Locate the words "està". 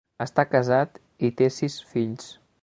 0.23-0.45